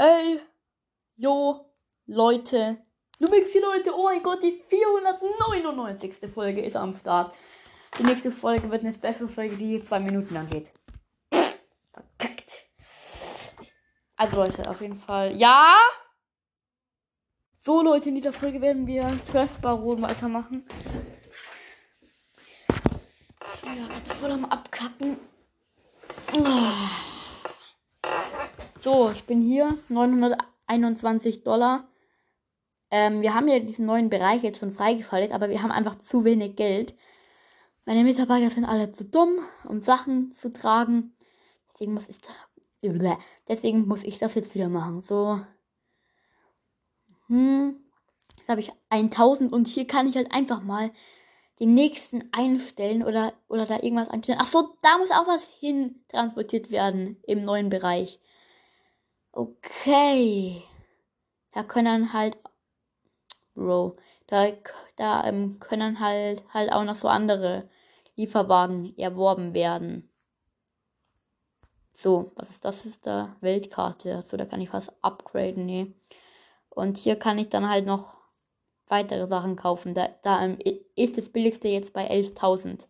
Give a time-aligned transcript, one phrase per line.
[0.00, 0.40] Ey,
[1.16, 1.72] jo,
[2.06, 2.78] Leute.
[3.18, 6.30] Lumixi, Leute, oh mein Gott, die 499.
[6.32, 7.34] Folge ist am Start.
[7.98, 10.72] Die nächste Folge wird eine Special-Folge, die zwei Minuten lang geht.
[11.92, 12.68] Verkackt.
[14.14, 15.36] Also Leute, auf jeden Fall.
[15.36, 15.76] Ja!
[17.58, 20.64] So Leute, in dieser Folge werden wir First Baron weitermachen.
[23.52, 25.16] Ich bin ja gerade voll am Abkacken.
[28.80, 29.76] So, ich bin hier.
[29.88, 31.88] 921 Dollar.
[32.92, 36.24] Ähm, wir haben ja diesen neuen Bereich jetzt schon freigeschaltet, aber wir haben einfach zu
[36.24, 36.94] wenig Geld.
[37.86, 41.12] Meine Mitarbeiter sind alle zu dumm, um Sachen zu tragen.
[41.72, 42.18] Deswegen muss ich,
[43.48, 45.02] deswegen muss ich das jetzt wieder machen.
[45.02, 45.40] So.
[47.26, 47.80] Hm.
[48.46, 50.92] Da habe ich 1000 und hier kann ich halt einfach mal
[51.58, 54.38] den nächsten einstellen oder, oder da irgendwas einstellen.
[54.40, 58.20] Ach so, da muss auch was hin transportiert werden im neuen Bereich.
[59.32, 60.62] Okay.
[61.52, 62.36] Da können halt
[63.58, 63.96] Bro.
[64.28, 64.52] Da,
[64.96, 67.68] da ähm, können halt, halt auch noch so andere
[68.14, 70.08] Lieferwagen erworben werden.
[71.92, 72.76] So, was ist das?
[72.76, 74.16] das ist da Weltkarte.
[74.16, 75.66] Achso, da kann ich was upgraden.
[75.66, 75.92] Nee.
[76.70, 78.16] Und hier kann ich dann halt noch
[78.86, 79.94] weitere Sachen kaufen.
[79.94, 80.58] Da, da ähm,
[80.94, 82.86] ist das billigste jetzt bei 11.000.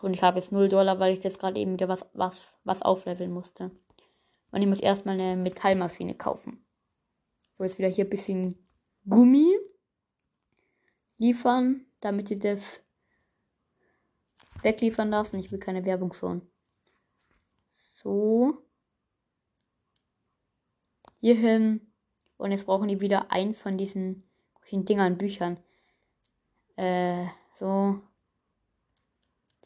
[0.00, 2.80] Und ich habe jetzt 0 Dollar, weil ich jetzt gerade eben wieder was, was, was
[2.80, 3.72] aufleveln musste.
[4.50, 6.64] Und ich muss erstmal eine Metallmaschine kaufen.
[7.56, 8.68] So, jetzt wieder hier ein bisschen
[9.08, 9.56] Gummi
[11.18, 12.80] liefern, damit ihr das
[14.62, 15.38] wegliefern lassen.
[15.38, 16.42] Ich will keine Werbung schon.
[17.92, 18.62] So.
[21.20, 21.80] Hierhin.
[22.36, 24.22] Und jetzt brauchen die wieder eins von diesen
[24.70, 25.58] Dingern, Büchern.
[26.76, 27.26] Äh,
[27.58, 28.00] so.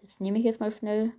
[0.01, 1.13] Das nehme ich jetzt mal schnell.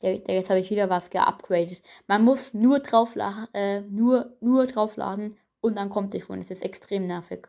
[0.00, 1.82] Jetzt habe ich wieder was geupgradet.
[2.06, 6.40] Man muss nur draufladen, äh, nur, nur draufladen und dann kommt es schon.
[6.40, 7.48] Es ist extrem nervig.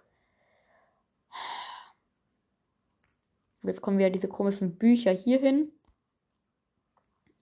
[3.63, 5.71] Jetzt kommen wieder diese komischen Bücher hier hin.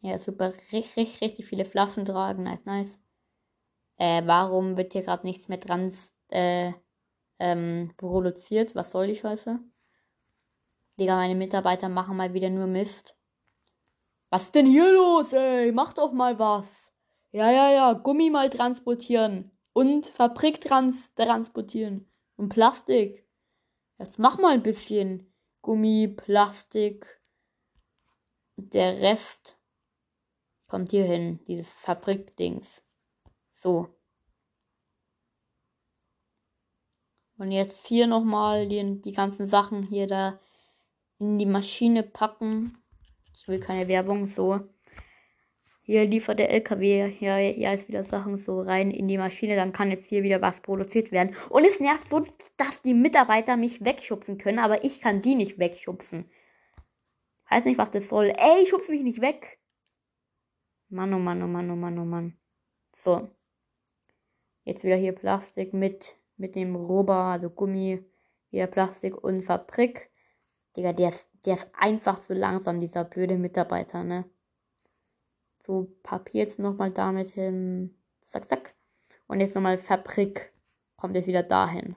[0.01, 0.53] Ja, super.
[0.71, 2.43] Richtig, richtig, richtig viele Flaschen tragen.
[2.43, 2.99] Nice, nice.
[3.97, 5.93] Äh, warum wird hier gerade nichts mehr dran
[6.29, 6.73] äh,
[7.39, 8.75] ähm, produziert?
[8.75, 9.59] Was soll die Scheiße?
[10.99, 13.15] Digga, meine Mitarbeiter machen mal wieder nur Mist.
[14.29, 15.71] Was ist denn hier los, ey?
[15.71, 16.67] Mach doch mal was.
[17.31, 17.93] Ja, ja, ja.
[17.93, 22.07] Gummi mal transportieren und Fabrik trans transportieren.
[22.35, 23.27] Und Plastik.
[23.97, 27.21] Jetzt mach mal ein bisschen Gummi, Plastik.
[28.55, 29.57] Der Rest
[30.67, 32.81] kommt hier hin, dieses Fabrikdings.
[33.51, 33.89] So.
[37.37, 40.39] Und jetzt hier nochmal die, die ganzen Sachen hier da
[41.19, 42.78] in die Maschine packen.
[43.41, 44.59] Ich will keine Werbung, so.
[45.81, 49.71] Hier liefert der LKW, ja, ja, ist wieder Sachen so rein in die Maschine, dann
[49.71, 51.35] kann jetzt hier wieder was produziert werden.
[51.49, 52.23] Und es nervt so,
[52.57, 56.29] dass die Mitarbeiter mich wegschubsen können, aber ich kann die nicht wegschubsen.
[57.49, 58.33] Weiß nicht, was das soll.
[58.37, 59.59] Ey, schubs mich nicht weg.
[60.89, 62.37] Mann, oh Mann, oh Mann, oh Mann, oh Mann.
[63.03, 63.29] So.
[64.65, 68.03] Jetzt wieder hier Plastik mit, mit dem Rober, also Gummi,
[68.51, 70.11] wieder Plastik und Fabrik.
[70.75, 74.25] Digga, der ist, der ist einfach zu langsam, dieser blöde Mitarbeiter, ne?
[75.65, 77.95] So, Papier jetzt nochmal damit hin.
[78.27, 78.73] Zack, zack.
[79.27, 80.51] Und jetzt nochmal Fabrik.
[80.97, 81.95] Kommt jetzt wieder dahin.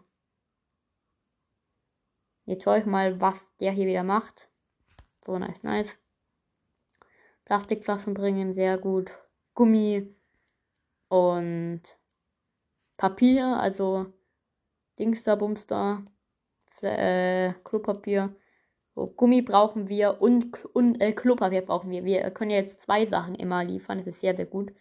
[2.44, 4.50] Jetzt schaue ich mal, was der hier wieder macht.
[5.24, 5.96] So, nice, nice.
[7.44, 9.10] Plastikflaschen bringen, sehr gut.
[9.54, 10.14] Gummi
[11.08, 11.82] und
[12.96, 14.12] Papier, also
[14.98, 16.04] Dingster, Bumster,
[16.82, 18.34] äh, Klopapier.
[18.94, 22.04] So, Gummi brauchen wir und, und äh, Klopapier brauchen wir.
[22.04, 23.98] Wir können jetzt zwei Sachen immer liefern.
[23.98, 24.72] Das ist sehr, sehr gut.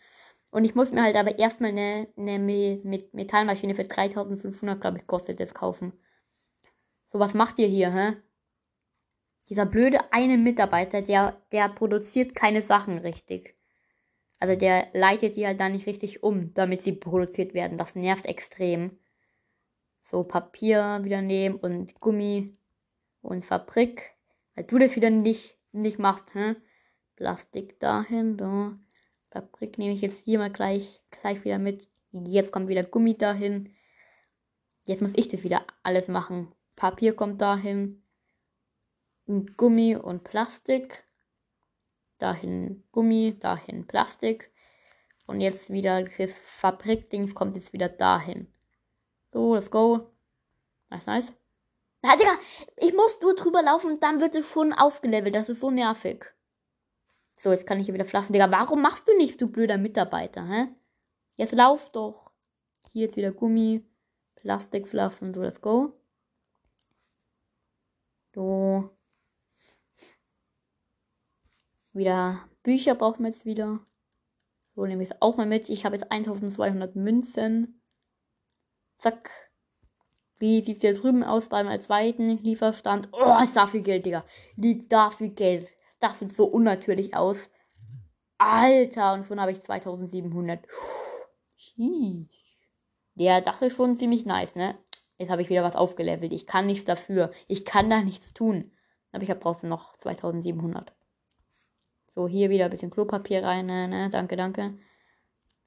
[0.49, 5.07] Und ich muss mir halt aber erstmal eine, eine mit Metallmaschine für 3500, glaube ich,
[5.07, 5.94] kostet das kaufen.
[7.11, 8.17] So, was macht ihr hier, hä?
[9.49, 13.55] Dieser blöde eine Mitarbeiter, der, der produziert keine Sachen richtig.
[14.39, 17.78] Also der leitet sie halt da nicht richtig um, damit sie produziert werden.
[17.78, 18.99] Das nervt extrem.
[20.03, 22.57] So, Papier wieder nehmen und Gummi
[23.22, 24.14] und Fabrik.
[24.56, 26.56] Weil du das wieder nicht, nicht machst, hä?
[27.16, 28.78] Plastik dahin, da.
[29.29, 31.88] Fabrik nehme ich jetzt hier mal gleich, gleich wieder mit.
[32.12, 33.73] Jetzt kommt wieder Gummi dahin.
[34.85, 36.53] Jetzt muss ich das wieder alles machen.
[36.76, 38.03] Papier kommt dahin.
[39.26, 41.03] Und Gummi und Plastik.
[42.17, 44.52] Dahin Gummi, dahin Plastik.
[45.28, 48.47] Und jetzt wieder das Fabrikdings kommt jetzt wieder dahin.
[49.32, 50.12] So, let's go.
[50.90, 51.41] Nice, nice.
[52.03, 52.38] Na, Digga,
[52.78, 55.36] ich muss nur drüber laufen und dann wird es schon aufgelevelt.
[55.36, 56.26] Das ist so nervig.
[57.38, 58.34] So, jetzt kann ich hier wieder flaschen.
[58.34, 60.68] Digga, warum machst du nichts, du blöder Mitarbeiter, hä?
[61.36, 62.32] Jetzt lauf doch.
[62.94, 63.86] Hier ist wieder Gummi,
[64.36, 65.94] Plastikflaschen, so, let's go.
[68.34, 68.90] So.
[71.94, 73.86] Wieder Bücher brauchen wir jetzt wieder.
[74.76, 75.70] So, nehme ich es auch mal mit.
[75.70, 77.82] Ich habe jetzt 1200 Münzen.
[78.98, 79.51] Zack.
[80.41, 83.09] Wie sieht es hier drüben aus beim zweiten Lieferstand?
[83.11, 84.26] Oh, ist da viel Geld, Digga.
[84.55, 85.70] Liegt da viel Geld.
[85.99, 87.47] Das sieht so unnatürlich aus.
[88.40, 90.66] Alter, und schon habe ich 2700.
[93.14, 94.79] Ja, das ist schon ziemlich nice, ne?
[95.20, 96.34] Jetzt habe ich wieder was aufgelevelt.
[96.34, 97.29] Ich kann nichts dafür.
[97.47, 98.72] Ich kann da nichts tun.
[99.11, 100.91] Aber ich habe draußen noch 2700.
[102.16, 103.67] So, hier wieder ein bisschen Klopapier rein.
[103.67, 104.09] Ne, ne?
[104.09, 104.79] Danke, danke.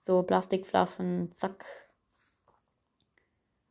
[0.05, 1.31] So, Plastikflaschen.
[1.37, 1.65] Zack.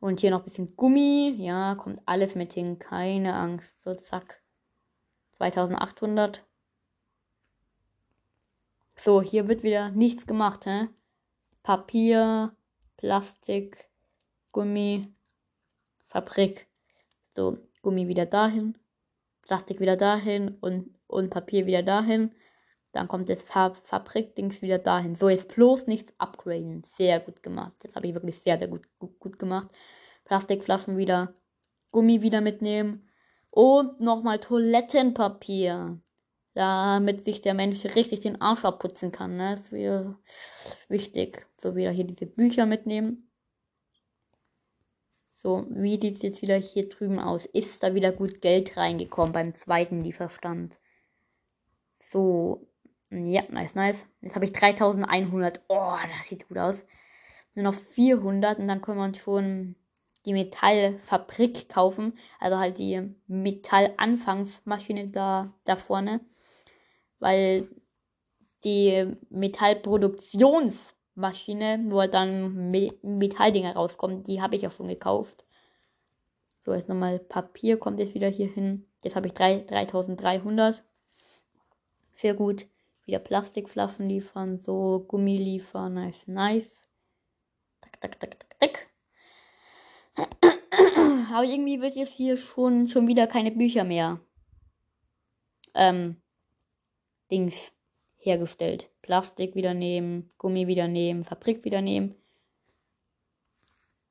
[0.00, 1.34] Und hier noch ein bisschen Gummi.
[1.38, 2.78] Ja, kommt alles mit hin.
[2.78, 3.74] Keine Angst.
[3.82, 4.42] So, zack.
[5.38, 6.44] 2800.
[8.96, 10.88] So, hier wird wieder nichts gemacht, hä?
[11.62, 12.54] Papier,
[12.96, 13.88] Plastik,
[14.52, 15.12] Gummi,
[16.08, 16.68] Fabrik.
[17.34, 18.78] So, Gummi wieder dahin,
[19.42, 22.32] Plastik wieder dahin und, und Papier wieder dahin.
[22.94, 25.16] Dann kommt das Fab Fabrikdings wieder dahin.
[25.16, 26.86] So, jetzt bloß nichts upgraden.
[26.96, 27.74] Sehr gut gemacht.
[27.82, 29.68] Das habe ich wirklich sehr, sehr gut, gut, gut gemacht.
[30.24, 31.34] Plastikflaschen wieder,
[31.90, 33.08] Gummi wieder mitnehmen.
[33.50, 36.00] Und nochmal Toilettenpapier
[36.54, 39.36] damit sich der Mensch richtig den Arsch abputzen kann.
[39.36, 39.56] Ne?
[39.56, 40.16] Das wäre
[40.88, 41.46] wichtig.
[41.60, 43.28] So wieder hier diese Bücher mitnehmen.
[45.42, 47.44] So, wie sieht es jetzt wieder hier drüben aus?
[47.44, 50.80] Ist da wieder gut Geld reingekommen beim zweiten Lieferstand?
[51.98, 52.66] So,
[53.16, 54.04] ja, nice, nice.
[54.20, 55.60] Jetzt habe ich 3100.
[55.68, 56.82] Oh, das sieht gut aus.
[57.54, 59.76] Nur noch 400 und dann können wir uns schon
[60.26, 62.18] die Metallfabrik kaufen.
[62.40, 66.20] Also halt die Metallanfangsmaschine da, da vorne
[67.24, 67.68] weil
[68.64, 72.70] die Metallproduktionsmaschine, wo dann
[73.02, 75.46] Metalldinger rauskommen, die habe ich ja schon gekauft.
[76.66, 78.86] So, jetzt nochmal Papier kommt jetzt wieder hier hin.
[79.02, 80.84] Jetzt habe ich 3, 3300.
[82.12, 82.66] Sehr gut.
[83.06, 86.80] Wieder Plastikflaschen liefern, so Gummi liefern, nice, nice.
[87.80, 88.88] Tak, tak, tak, tak, tak.
[91.32, 94.20] Aber irgendwie wird jetzt hier schon, schon wieder keine Bücher mehr.
[95.74, 96.22] Ähm,
[97.30, 97.72] Dings
[98.16, 98.90] hergestellt.
[99.02, 102.14] Plastik wieder nehmen, Gummi wieder nehmen, Fabrik wieder nehmen.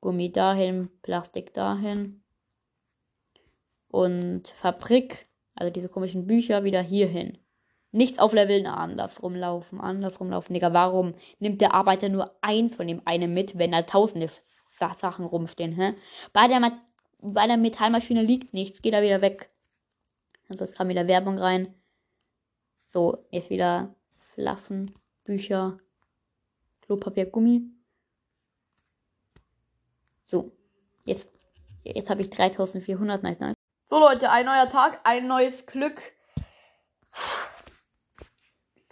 [0.00, 2.22] Gummi dahin, Plastik dahin.
[3.88, 7.38] Und Fabrik, also diese komischen Bücher, wieder hierhin.
[7.94, 10.52] Nichts aufleveln, andersrum laufen, andersrum laufen.
[10.52, 14.28] Digga, warum nimmt der Arbeiter nur ein von dem einen mit, wenn da tausende
[14.98, 15.94] Sachen rumstehen, hä?
[16.32, 16.60] Bei der,
[17.20, 19.48] bei der Metallmaschine liegt nichts, geht er wieder weg.
[20.48, 21.72] Also es kam wieder Werbung rein.
[22.88, 23.94] So, jetzt wieder
[24.34, 24.92] Flaschen,
[25.22, 25.78] Bücher,
[26.80, 27.62] Klopapier, Gummi.
[30.24, 30.50] So,
[31.04, 31.28] jetzt,
[31.84, 33.22] jetzt habe ich 3400.
[33.22, 33.54] Nice, nice.
[33.84, 36.02] So, Leute, ein neuer Tag, ein neues Glück.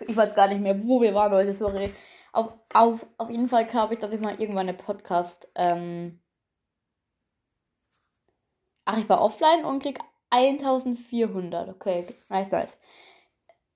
[0.08, 1.92] Ich weiß gar nicht mehr, wo wir waren heute, sorry.
[2.32, 5.50] Auf, auf, auf jeden Fall glaube ich, dass ich mal irgendwann eine Podcast.
[5.54, 6.20] Ähm
[8.84, 9.98] Ach, ich war offline und krieg
[10.30, 11.68] 1400.
[11.68, 12.78] Okay, nice, nice.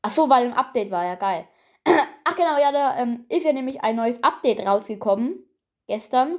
[0.03, 1.47] Ach so, weil im Update war ja geil.
[2.25, 5.45] Ach genau, ja, da ähm, ist ja nämlich ein neues Update rausgekommen.
[5.87, 6.39] Gestern.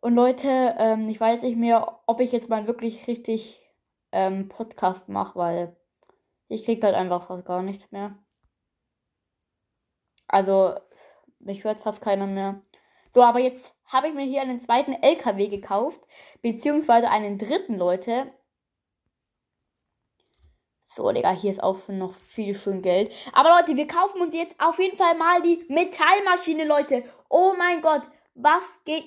[0.00, 3.60] Und Leute, ähm, ich weiß nicht mehr, ob ich jetzt mal wirklich richtig
[4.10, 5.76] ähm, Podcast mache, weil
[6.48, 8.16] ich krieg halt einfach fast gar nichts mehr.
[10.32, 10.74] Also,
[11.40, 12.62] mich hört fast keiner mehr.
[13.14, 16.00] So, aber jetzt habe ich mir hier einen zweiten LKW gekauft,
[16.40, 18.32] beziehungsweise einen dritten, Leute.
[20.86, 23.12] So, Digga, hier ist auch schon noch viel schön Geld.
[23.34, 27.04] Aber Leute, wir kaufen uns jetzt auf jeden Fall mal die Metallmaschine, Leute.
[27.28, 28.02] Oh mein Gott,
[28.34, 29.04] was geht...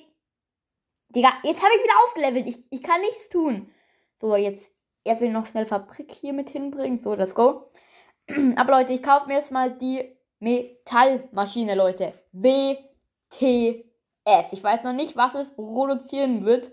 [1.08, 2.48] Digga, jetzt habe ich wieder aufgelevelt.
[2.48, 3.72] Ich, ich kann nichts tun.
[4.20, 4.64] So, jetzt...
[5.04, 6.98] Er will noch schnell Fabrik hier mit hinbringen.
[6.98, 7.70] So, let's go.
[8.56, 12.12] Aber Leute, ich kaufe mir jetzt mal die Metallmaschine, Leute.
[12.32, 13.82] WTF.
[14.52, 16.70] Ich weiß noch nicht, was es produzieren wird.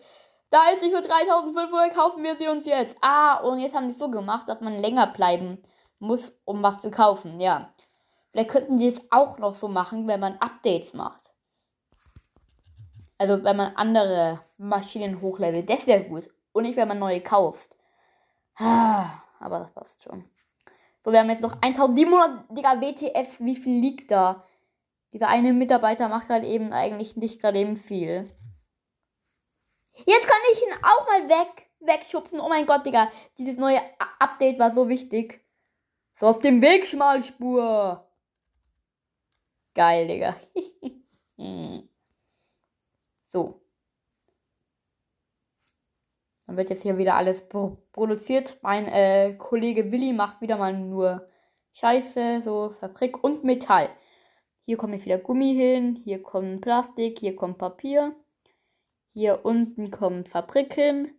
[0.49, 2.95] Da ist sie für 3500, kaufen wir sie uns jetzt.
[3.01, 5.61] Ah, und jetzt haben die so gemacht, dass man länger bleiben
[5.99, 7.39] muss, um was zu kaufen.
[7.39, 7.73] Ja.
[8.31, 11.31] Vielleicht könnten die es auch noch so machen, wenn man Updates macht.
[13.17, 15.69] Also, wenn man andere Maschinen hochlevelt.
[15.69, 16.29] Das wäre gut.
[16.51, 17.75] Und nicht, wenn man neue kauft.
[18.57, 20.25] Ah, aber das passt schon.
[21.03, 24.47] So, wir haben jetzt noch 1700, Digga, WTF, wie viel liegt da?
[25.11, 28.31] Dieser eine Mitarbeiter macht gerade eben eigentlich nicht gerade eben viel.
[30.05, 32.39] Jetzt kann ich ihn auch mal weg, wegschubsen.
[32.39, 33.11] Oh mein Gott, Digga.
[33.37, 33.81] Dieses neue
[34.19, 35.45] Update war so wichtig.
[36.15, 38.07] So auf dem Weg, Schmalspur.
[39.73, 40.35] Geil, Digga.
[43.33, 43.62] So.
[46.45, 48.57] Dann wird jetzt hier wieder alles pro produziert.
[48.61, 51.29] Mein äh, Kollege Willi macht wieder mal nur
[51.73, 53.89] Scheiße, so Fabrik und Metall.
[54.65, 58.15] Hier kommt jetzt wieder Gummi hin, hier kommt Plastik, hier kommt Papier.
[59.13, 61.11] Hier unten kommt Fabrik hin.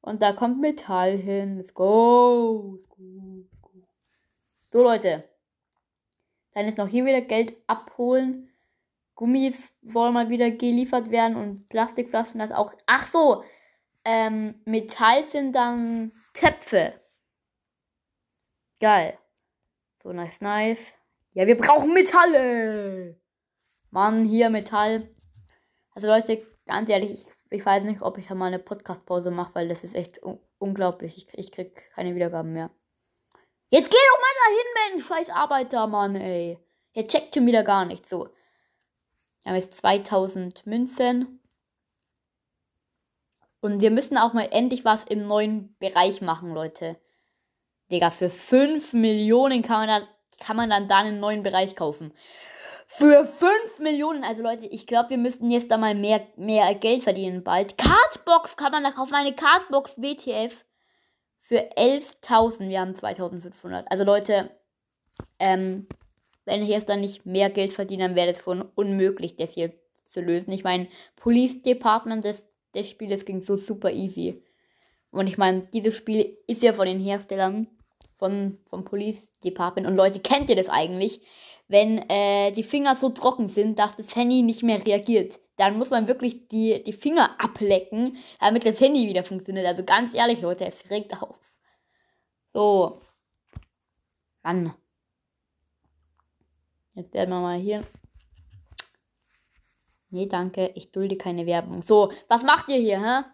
[0.00, 1.58] Und da kommt Metall hin.
[1.58, 2.78] Let's go.
[2.96, 3.86] Let's go.
[4.72, 5.24] So, Leute.
[6.54, 8.48] Dann ist noch hier wieder Geld abholen.
[9.14, 12.72] Gummis soll mal wieder geliefert werden und Plastikflaschen das auch.
[12.86, 13.42] Ach so.
[14.10, 16.98] Ähm, Metall sind dann Töpfe.
[18.80, 19.18] Geil.
[20.02, 20.94] So, nice, nice.
[21.34, 23.20] Ja, wir brauchen Metalle.
[23.90, 25.14] Mann, hier Metall.
[25.90, 29.68] Also Leute, ganz ehrlich, ich, ich weiß nicht, ob ich mal eine Podcast-Pause mache, weil
[29.68, 31.18] das ist echt un unglaublich.
[31.18, 32.70] Ich, ich krieg keine Wiedergaben mehr.
[33.68, 36.58] Jetzt geh doch mal dahin, Mensch, scheiß Arbeiter, Mann, ey.
[36.92, 38.30] Jetzt checkt schon wieder gar nicht so.
[39.42, 41.37] Wir haben jetzt 2000 Münzen.
[43.60, 46.96] Und wir müssen auch mal endlich was im neuen Bereich machen, Leute.
[47.90, 50.08] Digga, für 5 Millionen kann man, da,
[50.44, 52.12] kann man dann da einen neuen Bereich kaufen.
[52.86, 57.02] Für 5 Millionen, also Leute, ich glaube, wir müssten jetzt da mal mehr, mehr Geld
[57.02, 57.76] verdienen bald.
[57.76, 60.64] Cardbox kann man da kaufen, eine Cardbox WTF
[61.42, 62.68] für 11.000.
[62.68, 63.84] Wir haben 2.500.
[63.88, 64.50] Also Leute,
[65.38, 65.86] ähm,
[66.44, 69.72] wenn ich jetzt dann nicht mehr Geld verdiene, dann wäre das schon unmöglich, das hier
[70.04, 70.52] zu lösen.
[70.52, 72.24] Ich meine, Police Department
[72.74, 74.42] des, des Spieles ging so super easy.
[75.10, 77.66] Und ich meine, dieses Spiel ist ja von den Herstellern
[78.18, 79.86] von, vom Police Department.
[79.86, 81.20] Und Leute, kennt ihr das eigentlich?
[81.68, 85.38] Wenn äh, die Finger so trocken sind, dass das Handy nicht mehr reagiert.
[85.56, 89.66] Dann muss man wirklich die, die Finger ablecken, damit das Handy wieder funktioniert.
[89.66, 91.36] Also ganz ehrlich, Leute, es regt auf.
[92.52, 93.00] So.
[94.42, 94.74] Mann.
[96.94, 97.82] Jetzt werden wir mal hier.
[100.10, 100.72] Nee, danke.
[100.74, 101.82] Ich dulde keine Werbung.
[101.82, 103.24] So, was macht ihr hier, hä?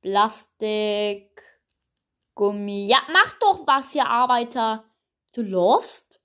[0.00, 1.42] Plastik.
[2.34, 2.86] Gummi.
[2.86, 4.84] Ja, mach doch was, ihr Arbeiter.
[5.32, 6.20] Du lost?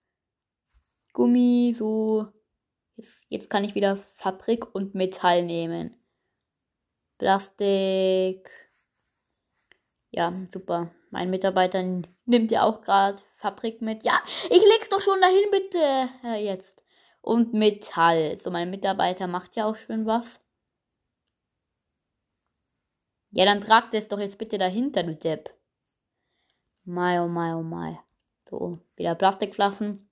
[1.13, 2.27] Gummi, so.
[3.29, 5.99] Jetzt, kann ich wieder Fabrik und Metall nehmen.
[7.17, 8.49] Plastik.
[10.11, 10.91] Ja, super.
[11.09, 11.83] Mein Mitarbeiter
[12.25, 14.03] nimmt ja auch gerade Fabrik mit.
[14.03, 16.09] Ja, ich leg's doch schon dahin, bitte.
[16.23, 16.83] Ja, jetzt.
[17.27, 18.39] Und Metall.
[18.39, 20.39] So, mein Mitarbeiter macht ja auch schön was.
[23.31, 25.53] Ja, dann tragt es doch jetzt bitte dahinter, du Depp.
[26.85, 27.99] Mai, oh mai, oh mai.
[28.49, 30.09] So, wieder Plastikflaschen.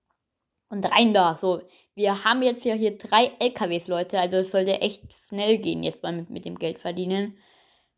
[0.68, 1.38] Und rein da.
[1.38, 1.62] So,
[1.94, 4.20] wir haben jetzt ja hier drei LKWs, Leute.
[4.20, 7.38] Also es sollte echt schnell gehen jetzt mal mit, mit dem Geld verdienen.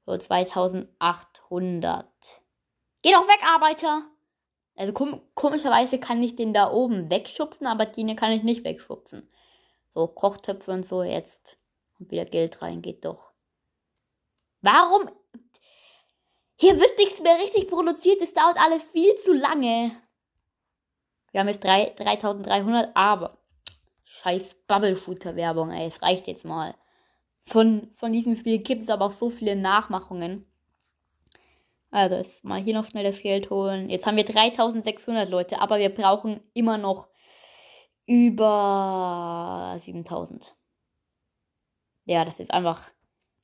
[0.05, 2.05] So, 2800.
[3.01, 4.12] Geh doch weg, Arbeiter!
[4.77, 9.29] Also kom komischerweise kann ich den da oben wegschubsen, aber die kann ich nicht wegschubsen.
[9.93, 11.57] So, Kochtöpfe und so, jetzt
[11.98, 13.31] kommt wieder Geld rein, geht doch.
[14.62, 15.10] Warum
[16.60, 18.22] hier wird nichts mehr richtig produziert.
[18.22, 19.91] Es dauert alles viel zu lange.
[21.31, 23.38] Wir haben jetzt 3, 3300, aber
[24.05, 25.86] scheiß Bubble-Shooter-Werbung, ey.
[25.86, 26.74] Es reicht jetzt mal.
[27.46, 30.46] Von, von diesem Spiel gibt es aber auch so viele Nachmachungen.
[31.89, 33.89] Also, jetzt mal hier noch schnell das Geld holen.
[33.89, 37.08] Jetzt haben wir 3600 Leute, aber wir brauchen immer noch
[38.06, 40.56] über 7000.
[42.06, 42.89] Ja, das ist einfach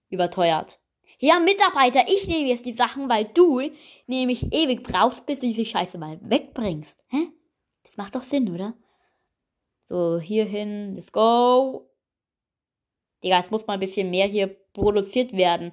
[0.10, 0.80] überteuert.
[1.20, 3.62] Ja, Mitarbeiter, ich nehme jetzt die Sachen, weil du
[4.08, 7.02] nämlich ewig brauchst, bis du diese Scheiße mal wegbringst.
[7.08, 7.28] Hä?
[7.84, 8.74] Das macht doch Sinn, oder?
[9.88, 11.90] So, hier hin, let's go.
[13.24, 15.72] Digga, es muss mal ein bisschen mehr hier produziert werden.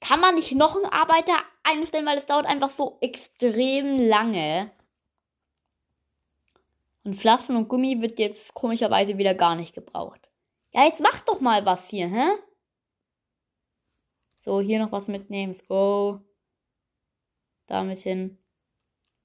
[0.00, 4.70] Kann man nicht noch einen Arbeiter einstellen, weil es dauert einfach so extrem lange.
[7.04, 10.30] Und Flaschen und Gummi wird jetzt komischerweise wieder gar nicht gebraucht.
[10.72, 12.26] Ja, jetzt mach doch mal was hier, hä?
[14.44, 15.56] So, hier noch was mitnehmen.
[15.68, 16.20] Go.
[17.66, 18.38] Damit hin.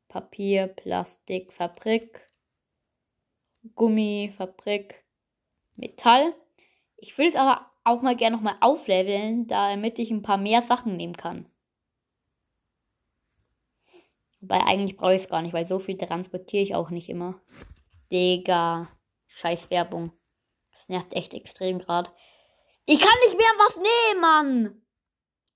[0.08, 2.30] Papier, Plastik, Fabrik.
[3.76, 5.04] Gummi, Fabrik,
[5.76, 6.34] Metall.
[6.98, 10.96] Ich will es aber auch mal gerne nochmal aufleveln, damit ich ein paar mehr Sachen
[10.96, 11.50] nehmen kann.
[14.46, 17.42] Wobei eigentlich brauche ich es gar nicht, weil so viel transportiere ich auch nicht immer.
[18.12, 18.88] Digga.
[19.26, 20.12] Scheiß Werbung.
[20.72, 22.12] Das nervt echt extrem gerade.
[22.86, 24.82] Ich kann nicht mehr was nehmen, Mann!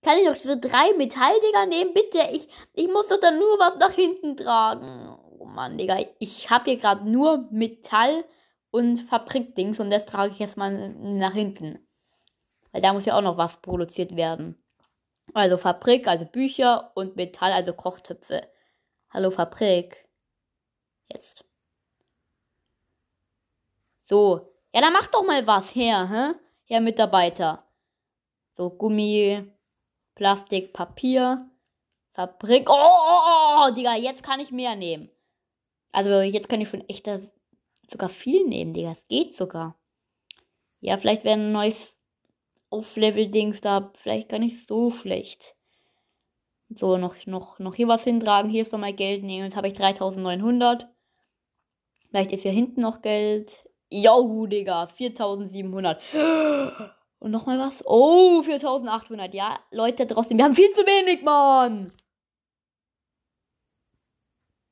[0.02, 1.94] Kann ich doch diese drei Metalldinger nehmen?
[1.94, 5.16] Bitte, ich, ich muss doch dann nur was nach hinten tragen.
[5.38, 8.26] Oh Mann, Digga, ich habe hier gerade nur Metall
[8.72, 11.88] und Fabrikdings und das trage ich jetzt mal nach hinten.
[12.72, 14.64] Weil da muss ja auch noch was produziert werden.
[15.36, 18.50] Also Fabrik, also Bücher und Metall, also Kochtöpfe.
[19.12, 20.08] Hallo Fabrik.
[21.12, 21.44] Jetzt.
[24.04, 24.54] So.
[24.74, 26.40] Ja, dann mach doch mal was her, hä?
[26.66, 27.66] Herr Mitarbeiter.
[28.56, 29.52] So Gummi,
[30.14, 31.50] Plastik, Papier,
[32.14, 32.70] Fabrik.
[32.70, 35.10] Oh, oh, oh, oh, Digga, jetzt kann ich mehr nehmen.
[35.92, 37.10] Also jetzt kann ich schon echt
[37.90, 38.92] sogar viel nehmen, Digga.
[38.92, 39.76] Es geht sogar.
[40.82, 41.96] Ja, vielleicht wäre ein neues
[42.70, 45.56] Auflevel-Dings da vielleicht gar nicht so schlecht.
[46.70, 48.50] So, noch, noch, noch hier was hintragen.
[48.52, 49.46] Hier ist noch mal Geld nehmen.
[49.46, 50.88] Jetzt habe ich 3900.
[52.10, 53.68] Vielleicht ist hier hinten noch Geld.
[53.90, 54.88] Jo, Digga.
[54.88, 56.02] 4700.
[57.20, 57.84] Und nochmal was.
[57.86, 59.34] Oh, 4800.
[59.34, 60.38] Ja, Leute draußen.
[60.38, 61.92] Wir haben viel zu wenig, Mann.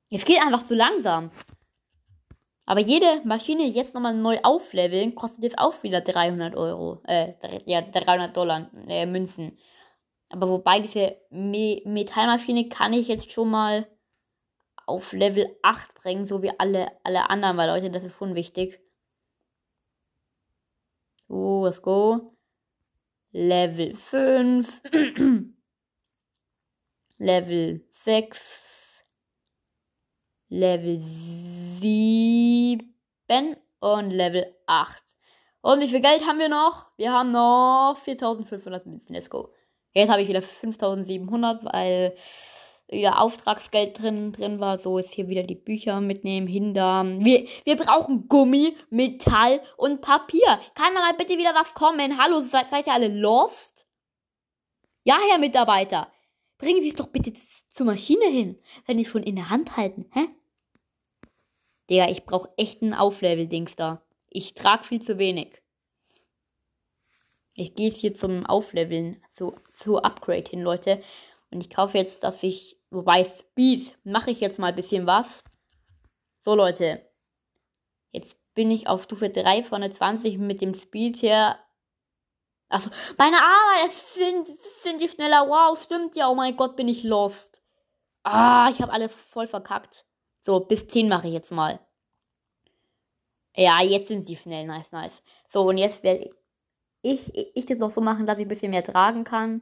[0.09, 1.31] Es geht einfach zu langsam.
[2.65, 7.01] Aber jede Maschine jetzt nochmal neu aufleveln, kostet jetzt auch wieder 300 Euro.
[7.05, 7.33] Äh,
[7.65, 9.57] ja, 300 Dollar äh, Münzen.
[10.29, 13.87] Aber wobei diese Me Metallmaschine kann ich jetzt schon mal
[14.85, 18.79] auf Level 8 bringen, so wie alle, alle anderen, weil Leute, das ist schon wichtig.
[21.27, 22.37] So, let's go.
[23.31, 24.81] Level 5.
[27.17, 29.03] Level 6.
[30.49, 31.01] Level
[31.81, 32.95] 7
[33.79, 35.03] und Level 8.
[35.61, 36.85] Und wie viel Geld haben wir noch?
[36.95, 39.13] Wir haben noch 4500 Münzen.
[39.13, 39.51] Let's go.
[39.93, 42.13] Jetzt habe ich wieder 5700, weil
[42.89, 44.79] wieder Auftragsgeld drin, drin war.
[44.79, 47.23] So ist hier wieder die Bücher mitnehmen, hindern.
[47.23, 50.59] Wir, wir brauchen Gummi, Metall und Papier.
[50.75, 52.17] Kann da mal bitte wieder was kommen?
[52.17, 53.85] Hallo, seid, seid ihr alle lost?
[55.03, 56.11] Ja, Herr Mitarbeiter.
[56.57, 57.33] Bringen Sie es doch bitte
[57.69, 60.27] zur Maschine hin, wenn Sie es schon in der Hand halten, hä?
[61.89, 64.01] Digga, ich brauch echt ein Auflevel-Dings da.
[64.29, 65.61] Ich trag viel zu wenig.
[67.57, 71.01] Ich gehe jetzt hier zum Aufleveln, zu, zu Upgrade hin, Leute.
[71.49, 75.43] Und ich kaufe jetzt, dass ich, wobei Speed, mache ich jetzt mal ein bisschen was.
[76.45, 77.01] So, Leute.
[78.11, 81.57] Jetzt bin ich auf Stufe 3 von der 20 mit dem Speed her.
[82.69, 84.49] Achso, meine Arbeit sind,
[84.83, 85.47] sind die schneller.
[85.47, 86.29] Wow, stimmt ja.
[86.29, 87.63] Oh mein Gott, bin ich lost.
[88.21, 90.05] Ah, ich habe alle voll verkackt.
[90.45, 91.79] So, bis 10 mache ich jetzt mal.
[93.55, 94.67] Ja, jetzt sind sie schnell.
[94.67, 95.23] Nice, nice.
[95.49, 96.29] So, und jetzt werde
[97.01, 99.61] ich, ich, das noch so machen, dass ich ein bisschen mehr tragen kann.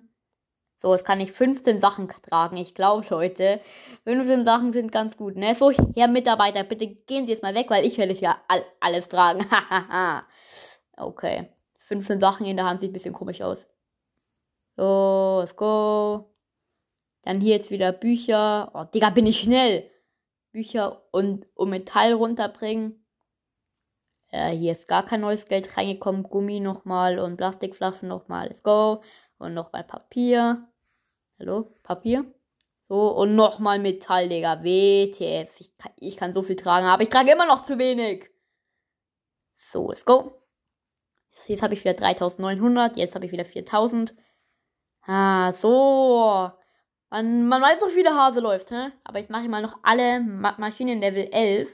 [0.82, 2.58] So, jetzt kann ich 15 Sachen tragen.
[2.58, 3.62] Ich glaube, Leute,
[4.04, 5.56] 15 Sachen sind ganz gut, ne?
[5.56, 9.10] So, Herr Mitarbeiter, bitte gehen Sie jetzt mal weg, weil ich werde ja all, alles
[9.10, 9.46] tragen.
[10.98, 11.50] okay.
[11.80, 13.66] 15 Sachen in der Hand sieht ein bisschen komisch aus.
[14.76, 16.32] So, let's go.
[17.24, 18.72] Dann hier jetzt wieder Bücher.
[18.74, 19.90] Oh, Digga, bin ich schnell.
[20.52, 23.05] Bücher und um Metall runterbringen.
[24.32, 26.24] Äh, hier ist gar kein neues Geld reingekommen.
[26.24, 28.48] Gummi nochmal und Plastikflaschen nochmal.
[28.48, 29.02] Let's go.
[29.38, 30.68] Und nochmal Papier.
[31.40, 31.74] Hallo?
[31.84, 32.26] Papier?
[32.88, 34.64] So, und nochmal Metall, Digga.
[34.64, 35.50] WTF.
[35.60, 38.30] Ich kann, ich kann so viel tragen, aber ich trage immer noch zu wenig.
[39.72, 40.42] So, let's go.
[41.48, 42.98] Jetzt habe ich wieder 3900.
[42.98, 44.16] Jetzt habe ich wieder 4000.
[45.06, 46.52] Ah, so.
[47.10, 48.92] Man, man weiß doch, wie der Hase läuft, hä?
[49.04, 51.70] Aber jetzt mache ich mal noch alle Ma Maschinen Level 11.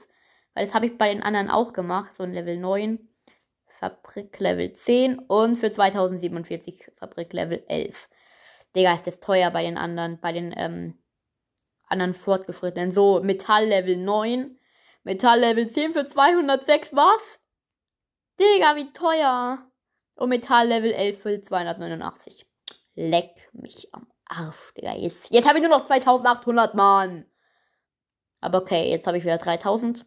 [0.54, 2.16] Weil das habe ich bei den anderen auch gemacht.
[2.18, 3.00] So ein Level 9.
[3.80, 5.20] Fabrik Level 10.
[5.20, 8.10] Und für 2047 Fabrik Level 11.
[8.76, 10.20] Digga, ist das teuer bei den anderen.
[10.20, 10.98] Bei den ähm,
[11.88, 12.92] anderen Fortgeschrittenen.
[12.92, 14.58] So, Metall Level 9.
[15.04, 16.96] Metall Level 10 für 206.
[16.96, 17.40] Was?
[18.40, 19.66] Digga, wie teuer.
[20.16, 22.46] Und Metall Level 11 für 289.
[22.96, 24.96] Leck mich am Arsch, Digga.
[24.96, 27.26] Jetzt, jetzt habe ich nur noch 2800, Mann.
[28.42, 30.06] Aber okay, jetzt habe ich wieder 3000.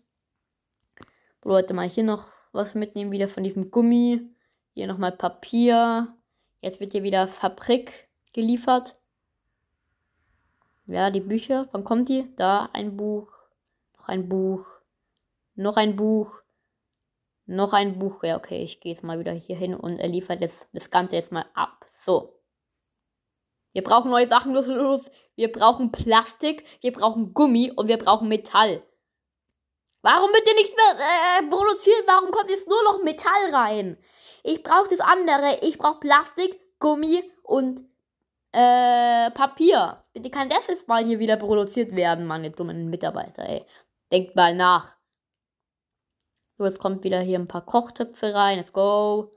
[1.47, 4.31] Leute, mal hier noch was mitnehmen, wieder von diesem Gummi.
[4.73, 6.17] Hier nochmal Papier.
[6.63, 8.97] Jetzt wird hier wieder Fabrik geliefert.
[10.87, 11.69] Ja, die Bücher.
[11.73, 12.35] Wann kommt die?
[12.37, 13.31] Da ein Buch.
[13.99, 14.67] Noch ein Buch.
[15.55, 16.41] Noch ein Buch.
[17.45, 18.25] Noch ein Buch.
[18.25, 21.17] Ja, okay, ich gehe jetzt mal wieder hier hin und er liefert jetzt das Ganze
[21.17, 21.85] jetzt mal ab.
[22.07, 22.41] So.
[23.73, 25.11] Wir brauchen neue Sachen, los, los.
[25.37, 28.83] Wir brauchen Plastik, wir brauchen Gummi und wir brauchen Metall.
[30.05, 32.03] Warum wird dir nichts mehr äh, produziert?
[32.07, 33.97] Warum kommt jetzt nur noch Metall rein?
[34.43, 35.61] Ich brauche das andere.
[35.63, 37.81] Ich brauche Plastik, Gummi und
[38.53, 40.05] äh, Papier.
[40.13, 43.65] Bitte kann das jetzt mal hier wieder produziert werden, meine dummen Mitarbeiter, ey.
[44.13, 44.95] Denkt mal nach.
[46.59, 48.59] So, jetzt kommt wieder hier ein paar Kochtöpfe rein.
[48.59, 49.33] Let's go.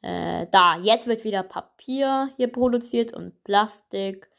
[0.00, 4.30] Äh, da, jetzt wird wieder Papier hier produziert und Plastik.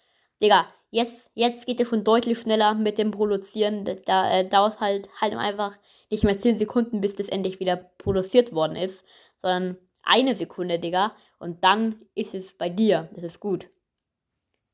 [0.41, 3.85] Digga, jetzt, jetzt geht es schon deutlich schneller mit dem Produzieren.
[4.05, 5.77] Da äh, dauert halt halt einfach
[6.09, 9.03] nicht mehr 10 Sekunden, bis das endlich wieder produziert worden ist,
[9.41, 11.13] sondern eine Sekunde, Digga.
[11.37, 13.09] Und dann ist es bei dir.
[13.13, 13.67] Das ist gut.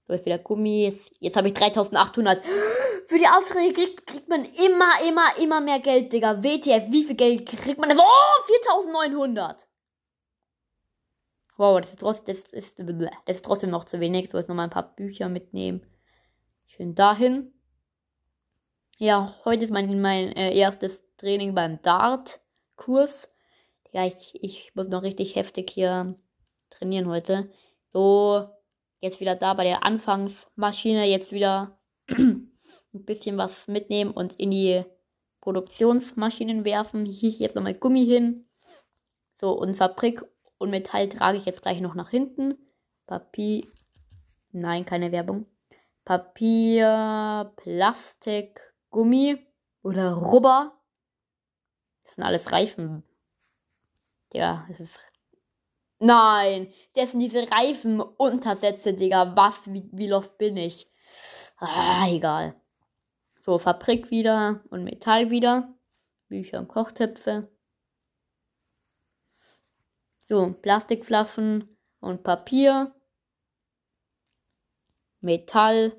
[0.07, 0.85] So ist wieder Gummi.
[0.85, 2.43] Jetzt, jetzt habe ich 3800.
[3.07, 6.43] Für die Aufträge kriegt, kriegt man immer, immer, immer mehr Geld, Digga.
[6.43, 7.91] WTF, wie viel Geld kriegt man?
[7.97, 9.67] Oh, 4900.
[11.57, 14.29] Wow, das ist, trotzdem, das, ist, das ist trotzdem noch zu wenig.
[14.31, 15.90] So, jetzt nochmal ein paar Bücher mitnehmen.
[16.73, 17.51] Schön dahin.
[18.97, 23.27] Ja, heute ist mein, mein äh, erstes Training beim Dart-Kurs.
[23.91, 26.17] Ja, ich, ich muss noch richtig heftig hier
[26.69, 27.51] trainieren heute.
[27.89, 28.47] So,
[29.01, 31.05] jetzt wieder da bei der Anfangsmaschine.
[31.07, 32.49] Jetzt wieder ein
[32.93, 34.85] bisschen was mitnehmen und in die
[35.41, 37.05] Produktionsmaschinen werfen.
[37.05, 38.47] Hier jetzt nochmal Gummi hin.
[39.41, 40.23] So, und Fabrik
[40.57, 42.55] und Metall trage ich jetzt gleich noch nach hinten.
[43.07, 43.67] Papier.
[44.53, 45.50] Nein, keine Werbung.
[46.05, 48.59] Papier, Plastik,
[48.89, 49.47] Gummi
[49.83, 50.79] oder Rubber.
[52.03, 53.03] Das sind alles Reifen.
[54.33, 54.99] Ja, das ist.
[55.99, 59.35] Nein, das sind diese Reifenuntersätze, Digga.
[59.35, 59.71] Was?
[59.71, 60.89] Wie, wie lost bin ich?
[61.57, 62.55] Ah, egal.
[63.41, 65.73] So, Fabrik wieder und Metall wieder.
[66.27, 67.51] Bücher und Kochtöpfe.
[70.27, 72.95] So, Plastikflaschen und Papier,
[75.21, 75.93] Metall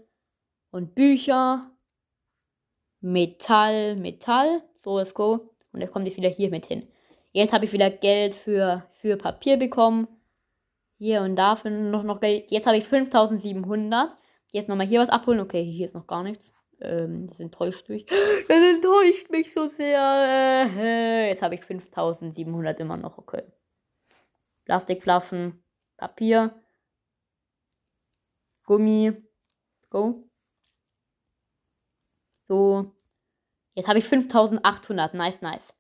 [0.70, 1.70] und Bücher,
[3.00, 5.54] Metall, Metall, so let's go.
[5.72, 6.87] Und jetzt kommt ich wieder hier mit hin.
[7.32, 10.06] Jetzt habe ich wieder Geld für, für Papier bekommen.
[10.98, 12.50] Hier und da für noch, noch Geld.
[12.50, 14.16] Jetzt habe ich 5700.
[14.50, 15.40] Jetzt nochmal hier was abholen.
[15.40, 16.44] Okay, hier ist noch gar nichts.
[16.80, 18.06] Ähm, das enttäuscht mich.
[18.48, 20.68] Das enttäuscht mich so sehr.
[21.28, 23.18] Jetzt habe ich 5700 immer noch.
[23.18, 23.42] Okay.
[24.64, 25.64] Plastikflaschen,
[25.96, 26.62] Papier,
[28.64, 29.12] Gummi.
[29.90, 30.29] Go.
[32.48, 32.92] So.
[33.75, 35.14] Jetzt habe ich 5800.
[35.14, 35.75] Nice, nice.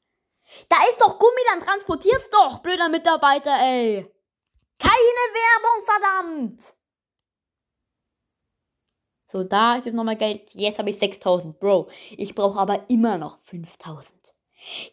[0.68, 4.06] Da ist doch Gummi, dann transportier's doch, blöder Mitarbeiter, ey.
[4.78, 6.74] Keine Werbung, verdammt.
[9.28, 10.50] So, da ist jetzt nochmal Geld.
[10.52, 11.58] Jetzt habe ich 6000.
[11.58, 14.34] Bro, ich brauche aber immer noch 5000.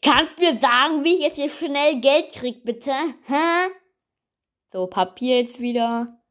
[0.01, 2.93] Kannst du mir sagen, wie ich jetzt hier schnell Geld krieg, bitte?
[3.25, 3.69] Hä?
[4.71, 6.21] So, Papier jetzt wieder.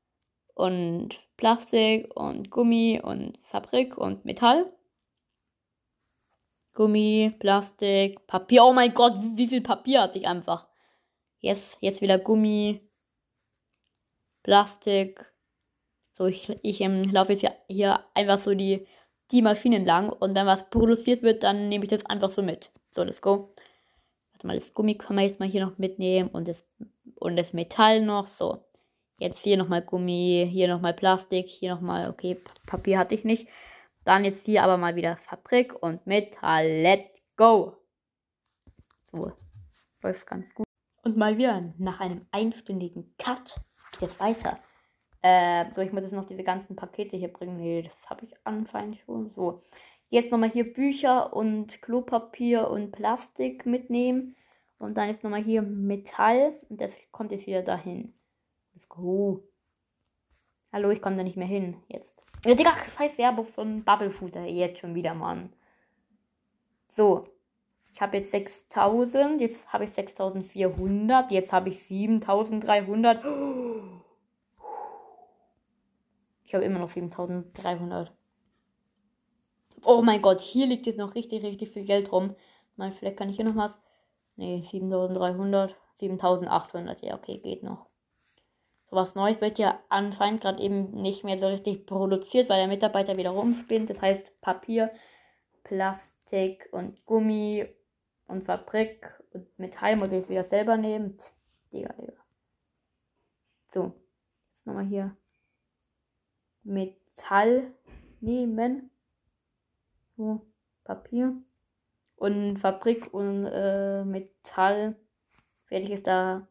[0.54, 4.70] Und Plastik und Gummi und Fabrik und Metall.
[6.74, 8.64] Gummi, Plastik, Papier.
[8.64, 10.68] Oh mein Gott, wie, viel Papier hatte ich einfach?
[11.38, 12.80] Jetzt, jetzt wieder Gummi,
[14.42, 15.32] Plastik.
[16.16, 18.88] So, ich, ich ähm, laufe jetzt hier, hier einfach so die,
[19.30, 22.72] die Maschinen lang und wenn was produziert wird, dann nehme ich das einfach so mit.
[22.90, 23.54] So, let's go.
[24.32, 26.64] Warte mal, das Gummi können wir jetzt mal hier noch mitnehmen und das,
[27.14, 28.26] und das Metall noch.
[28.26, 28.64] So.
[29.20, 33.48] Jetzt hier nochmal Gummi, hier nochmal Plastik, hier nochmal, okay, Papier hatte ich nicht.
[34.04, 36.66] Dann jetzt hier aber mal wieder Fabrik und Metall.
[36.66, 37.76] Let's go!
[39.10, 39.32] So,
[40.02, 40.66] läuft ganz gut.
[41.02, 43.60] Und mal wieder nach einem einstündigen Cut
[43.98, 44.60] geht es weiter.
[45.22, 47.56] Äh, so, ich muss jetzt noch diese ganzen Pakete hier bringen.
[47.56, 49.32] Nee, das habe ich anscheinend schon.
[49.34, 49.62] So,
[50.10, 54.36] jetzt nochmal hier Bücher und Klopapier und Plastik mitnehmen.
[54.78, 56.60] Und dann ist nochmal hier Metall.
[56.68, 58.14] Und das kommt jetzt wieder dahin.
[58.88, 59.42] Go.
[60.72, 61.76] Hallo, ich komme da nicht mehr hin.
[61.88, 62.24] Jetzt.
[62.44, 64.44] Ja, Digga, scheiß Werbung von Bubble Shooter.
[64.44, 65.52] Jetzt schon wieder, Mann.
[66.96, 67.26] So.
[67.92, 69.40] Ich habe jetzt 6000.
[69.40, 71.30] Jetzt habe ich 6400.
[71.30, 73.24] Jetzt habe ich 7300.
[76.44, 78.12] Ich habe immer noch 7300.
[79.84, 82.34] Oh mein Gott, hier liegt jetzt noch richtig, richtig viel Geld rum.
[82.76, 83.76] Mal, vielleicht kann ich hier noch was.
[84.36, 85.76] Ne, 7300.
[85.96, 87.02] 7800.
[87.02, 87.87] Ja, okay, geht noch.
[88.90, 93.16] Sowas Neues wird ja anscheinend gerade eben nicht mehr so richtig produziert, weil der Mitarbeiter
[93.18, 93.90] wieder rumspinnt.
[93.90, 94.90] Das heißt Papier,
[95.62, 97.68] Plastik und Gummi
[98.26, 101.16] und Fabrik und Metall muss ich wieder selber nehmen.
[101.72, 102.14] Digga, Digga.
[103.66, 103.92] So,
[104.54, 105.14] jetzt nochmal hier
[106.62, 107.74] Metall
[108.20, 108.90] nehmen.
[110.16, 110.46] So,
[110.84, 111.36] Papier.
[112.16, 114.96] Und Fabrik und äh, Metall
[115.68, 116.48] werde ich es da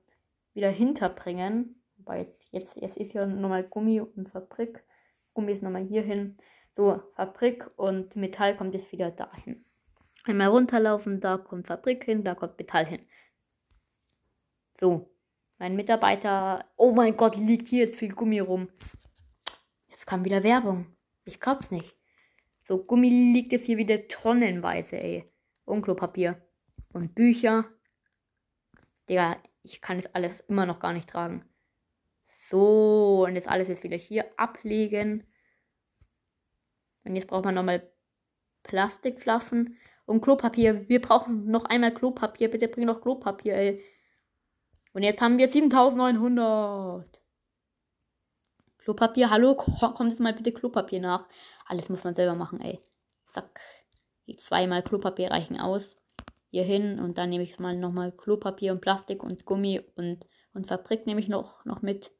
[0.54, 1.77] wieder hinterbringen.
[2.08, 4.82] Wobei jetzt, jetzt ist ja nochmal Gummi und Fabrik.
[5.34, 6.38] Gummi ist nochmal hier hin.
[6.78, 9.66] So, Fabrik und Metall kommt jetzt wieder dahin.
[10.24, 13.02] Einmal runterlaufen, da kommt Fabrik hin, da kommt Metall hin.
[14.80, 15.12] So,
[15.58, 16.64] mein Mitarbeiter.
[16.78, 18.70] Oh mein Gott, liegt hier jetzt viel Gummi rum.
[19.90, 20.96] Jetzt kam wieder Werbung.
[21.26, 21.98] Ich glaub's nicht.
[22.64, 25.30] So, Gummi liegt jetzt hier wieder tonnenweise, ey.
[25.66, 26.42] Und Klopapier.
[26.94, 27.66] Und Bücher.
[29.10, 31.44] Digga, ich kann das alles immer noch gar nicht tragen.
[32.50, 35.28] So, und jetzt alles jetzt wieder hier ablegen.
[37.04, 37.90] Und jetzt braucht man nochmal
[38.64, 40.88] Plastikflaschen und Klopapier.
[40.88, 42.50] Wir brauchen noch einmal Klopapier.
[42.50, 43.84] Bitte bring noch Klopapier, ey.
[44.94, 47.22] Und jetzt haben wir 7900.
[48.78, 51.28] Klopapier, hallo, kommt jetzt mal bitte Klopapier nach.
[51.66, 52.80] Alles muss man selber machen, ey.
[53.34, 53.60] Zack.
[54.26, 55.98] Die zweimal Klopapier reichen aus.
[56.50, 60.68] Hier hin und dann nehme ich mal nochmal Klopapier und Plastik und Gummi und Und
[60.68, 62.12] Fabrik nehme ich noch, noch mit,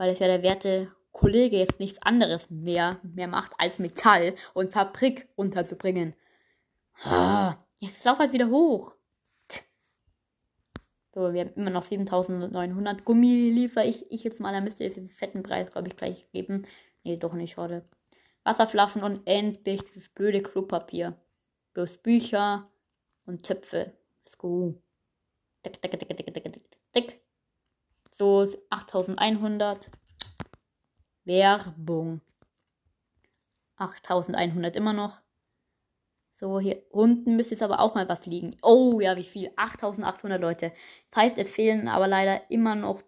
[0.00, 4.72] weil es ja der werte Kollege jetzt nichts anderes mehr, mehr macht, als Metall und
[4.72, 6.14] Fabrik unterzubringen.
[7.80, 8.94] Jetzt lauf halt wieder hoch.
[11.14, 13.04] So, wir haben immer noch 7900.
[13.04, 14.54] Gummi liefere ich, ich jetzt mal.
[14.54, 16.66] Da müsste ihr den fetten Preis, glaube ich, gleich geben.
[17.04, 17.84] Nee, doch nicht, schade.
[18.44, 21.20] Wasserflaschen und endlich dieses blöde Klopapier.
[21.74, 22.70] Bloß Bücher
[23.26, 23.92] und Töpfe.
[24.24, 24.80] Let's go.
[25.66, 27.19] Dick, dick, dick, dick, dick, dick, dick,
[28.20, 29.90] So, 8100.
[31.24, 32.20] Werbung.
[33.76, 35.22] 8100 immer noch.
[36.34, 38.58] So, hier unten müsste es aber auch mal was liegen.
[38.60, 39.50] Oh ja, wie viel?
[39.56, 40.74] 8800 Leute.
[41.10, 43.00] Das heißt, es fehlen aber leider immer noch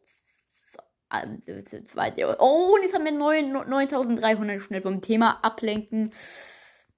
[1.84, 2.14] zwei.
[2.38, 6.14] Oh, und jetzt haben wir 9300 schnell vom Thema ablenken.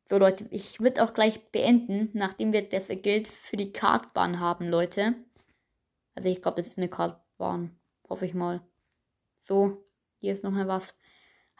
[0.08, 4.68] So, Leute, ich würde auch gleich beenden, nachdem wir das Geld für die Kartbahn haben,
[4.68, 5.16] Leute.
[6.14, 7.76] Also, ich glaube, das ist eine Kartbahn.
[8.08, 8.60] Hoffe ich mal.
[9.42, 9.84] So,
[10.18, 10.94] hier ist nochmal was.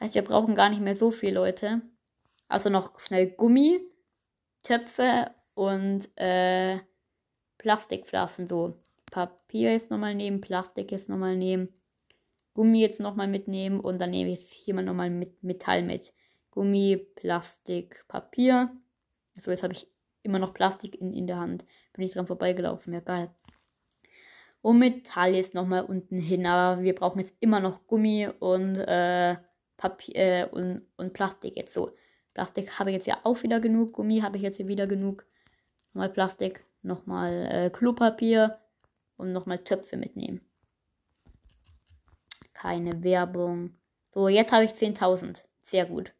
[0.01, 1.83] Heißt, wir brauchen gar nicht mehr so viel, Leute.
[2.49, 3.81] Also noch schnell Gummi.
[4.63, 6.79] Töpfe und äh,
[7.59, 8.81] Plastikflaschen so.
[9.11, 11.69] Papier jetzt nochmal nehmen, Plastik jetzt nochmal nehmen,
[12.55, 16.13] Gummi jetzt nochmal mitnehmen und dann nehme ich hier mal nochmal mit Metall mit.
[16.51, 18.71] Gummi, Plastik, Papier.
[19.41, 19.87] So, jetzt habe ich
[20.23, 21.65] immer noch Plastik in, in der Hand.
[21.93, 23.31] Bin ich dran vorbeigelaufen, ja geil.
[24.64, 29.37] Und Metall jetzt nochmal unten hin, aber wir brauchen jetzt immer noch Gummi und äh,
[29.77, 31.94] Papier äh, und, und Plastik jetzt so.
[32.33, 33.92] Plastik habe ich jetzt ja auch wieder genug.
[33.92, 35.27] Gummi habe ich jetzt hier wieder genug.
[35.88, 38.59] Nochmal Plastik, nochmal äh, Klopapier
[39.18, 40.40] und nochmal Töpfe mitnehmen.
[42.55, 43.74] Keine Werbung.
[44.14, 45.42] So, jetzt habe ich 10.000.
[45.64, 46.14] Sehr gut.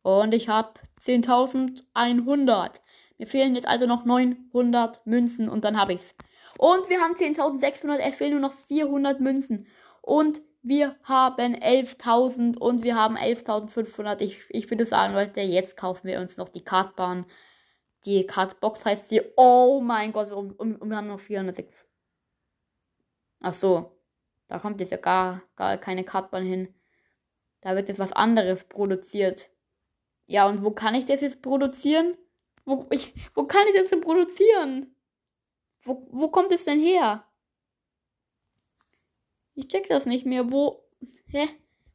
[0.00, 2.70] Und ich habe 10.100.
[3.18, 6.14] Mir fehlen jetzt also noch 900 Münzen und dann habe ich's.
[6.58, 7.98] Und wir haben 10.600.
[7.98, 9.68] Es fehlen nur noch 400 Münzen.
[10.02, 14.20] Und wir haben 11.000 und wir haben 11.500.
[14.22, 17.26] Ich, ich würde sagen, Leute, jetzt kaufen wir uns noch die Kartbahn.
[18.04, 19.22] Die Kartbox heißt sie.
[19.36, 21.72] Oh mein Gott, und, und, und wir haben noch 406.
[23.40, 23.96] Ach so.
[24.48, 26.74] Da kommt jetzt ja gar, gar keine Kartbahn hin.
[27.60, 29.50] Da wird jetzt was anderes produziert.
[30.26, 32.16] Ja, und wo kann ich das jetzt produzieren?
[32.64, 34.92] Wo, ich, wo kann ich das denn produzieren?
[35.84, 37.24] Wo, wo kommt es denn her?
[39.54, 40.52] Ich check das nicht mehr.
[40.52, 40.84] Wo.
[41.28, 41.48] Hä?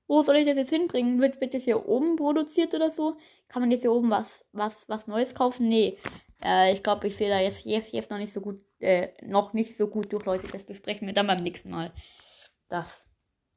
[0.07, 1.21] Wo soll ich das jetzt hinbringen?
[1.21, 3.17] Wird, wird das hier oben produziert oder so?
[3.47, 5.69] Kann man jetzt hier oben was, was, was Neues kaufen?
[5.69, 5.97] Nee.
[6.43, 9.53] Äh, ich glaube, ich sehe da jetzt, jetzt, jetzt noch nicht so gut, äh, noch
[9.53, 10.47] nicht so gut durch, Leute.
[10.47, 11.93] Das besprechen wir dann beim nächsten Mal.
[12.67, 12.87] Das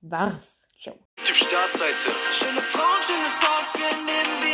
[0.01, 0.47] war's.
[0.81, 0.97] Ciao.
[1.17, 2.11] Startseite.
[2.33, 4.46] Schöne Frauen, schönes Haus, für ein